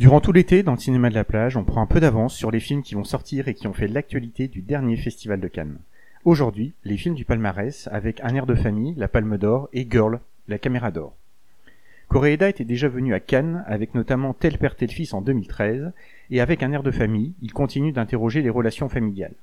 [0.00, 2.50] Durant tout l'été, dans le cinéma de la plage, on prend un peu d'avance sur
[2.50, 5.76] les films qui vont sortir et qui ont fait l'actualité du dernier festival de Cannes.
[6.24, 10.20] Aujourd'hui, les films du palmarès avec Un air de famille, La Palme d'Or et Girl,
[10.48, 11.14] La Caméra d'Or.
[12.08, 15.92] Koreeda était déjà venu à Cannes avec notamment Tel père tel fils en 2013
[16.30, 19.36] et avec Un air de famille, il continue d'interroger les relations familiales.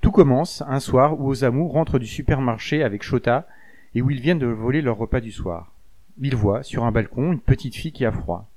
[0.00, 3.46] Tout commence un soir où Osamu rentre du supermarché avec Shota
[3.94, 5.72] et où ils viennent de voler leur repas du soir.
[6.20, 8.48] Il voit, sur un balcon, une petite fille qui a froid.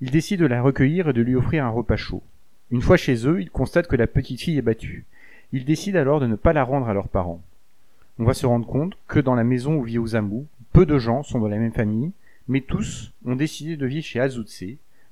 [0.00, 2.22] Il décide de la recueillir et de lui offrir un repas chaud.
[2.70, 5.06] Une fois chez eux, il constate que la petite fille est battue.
[5.52, 7.42] Il décide alors de ne pas la rendre à leurs parents.
[8.18, 11.22] On va se rendre compte que dans la maison où vit Osamu, peu de gens
[11.22, 12.12] sont de la même famille,
[12.46, 14.64] mais tous ont décidé de vivre chez Azutse,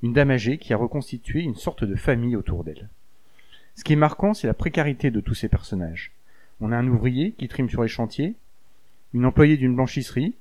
[0.02, 2.88] une dame âgée qui a reconstitué une sorte de famille autour d'elle.
[3.74, 6.12] Ce qui est marquant, c'est la précarité de tous ces personnages.
[6.60, 8.34] On a un ouvrier qui trime sur les chantiers,
[9.14, 10.34] une employée d'une blanchisserie,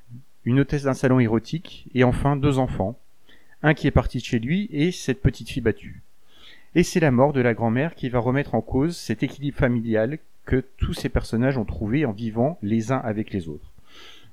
[0.44, 2.98] une hôtesse d'un salon érotique, et enfin deux enfants,
[3.66, 6.04] un qui est parti de chez lui et cette petite fille battue.
[6.76, 10.20] Et c'est la mort de la grand-mère qui va remettre en cause cet équilibre familial
[10.46, 13.72] que tous ces personnages ont trouvé en vivant les uns avec les autres.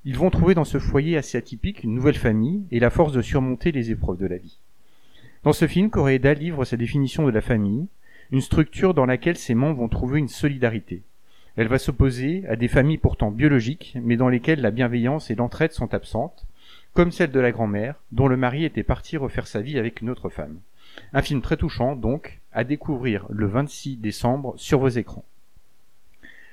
[0.05, 3.23] Ils vont trouver dans ce foyer assez atypique une nouvelle famille et la force de
[3.23, 4.59] surmonter les épreuves de la vie.
[5.45, 7.87] Dans ce film, Koreeda livre sa définition de la famille,
[8.33, 11.01] une structure dans laquelle ses membres vont trouver une solidarité.
[11.57, 15.73] Elle va s'opposer à des familles pourtant biologiques, mais dans lesquelles la bienveillance et l'entraide
[15.73, 16.47] sont absentes,
[16.95, 20.11] comme celle de la grand-mère, dont le mari était parti refaire sa vie avec une
[20.11, 20.61] autre femme.
[21.13, 25.25] Un film très touchant, donc, à découvrir le 26 décembre sur vos écrans.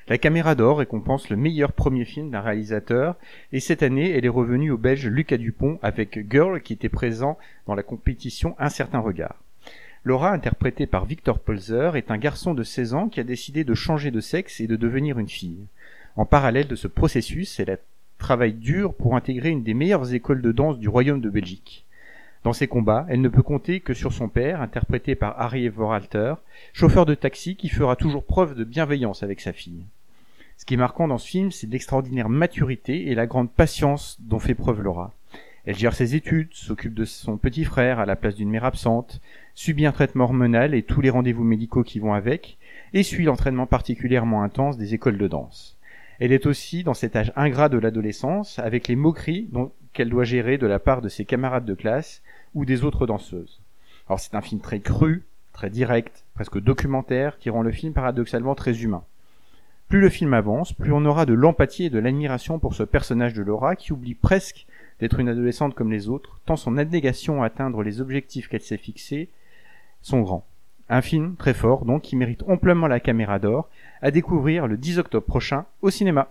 [0.07, 3.15] La Caméra d'Or récompense le meilleur premier film d'un réalisateur,
[3.51, 7.37] et cette année, elle est revenue au Belge Lucas Dupont avec Girl, qui était présent
[7.67, 9.35] dans la compétition Un certain regard.
[10.05, 13.73] Laura, interprétée par Victor Polzer, est un garçon de 16 ans qui a décidé de
[13.75, 15.67] changer de sexe et de devenir une fille.
[16.15, 17.77] En parallèle de ce processus, elle a
[18.19, 21.85] travaille dur pour intégrer une des meilleures écoles de danse du royaume de Belgique.
[22.43, 26.35] Dans ses combats, elle ne peut compter que sur son père, interprété par Harry Everalter,
[26.71, 29.85] chauffeur de taxi qui fera toujours preuve de bienveillance avec sa fille.
[30.57, 34.39] Ce qui est marquant dans ce film, c'est l'extraordinaire maturité et la grande patience dont
[34.39, 35.13] fait preuve Laura.
[35.65, 39.21] Elle gère ses études, s'occupe de son petit frère à la place d'une mère absente,
[39.55, 42.57] subit un traitement hormonal et tous les rendez-vous médicaux qui vont avec,
[42.93, 45.78] et suit l'entraînement particulièrement intense des écoles de danse.
[46.19, 49.49] Elle est aussi dans cet âge ingrat de l'adolescence, avec les moqueries
[49.93, 52.21] qu'elle doit gérer de la part de ses camarades de classe
[52.53, 53.61] ou des autres danseuses.
[54.07, 58.55] Alors c'est un film très cru, très direct, presque documentaire, qui rend le film paradoxalement
[58.55, 59.03] très humain.
[59.87, 63.33] Plus le film avance, plus on aura de l'empathie et de l'admiration pour ce personnage
[63.33, 64.67] de Laura qui oublie presque
[64.99, 68.77] d'être une adolescente comme les autres, tant son abnégation à atteindre les objectifs qu'elle s'est
[68.77, 69.29] fixés
[70.01, 70.45] sont grands.
[70.89, 73.69] Un film très fort, donc, qui mérite amplement la caméra d'or,
[74.01, 76.29] à découvrir le 10 octobre prochain au cinéma.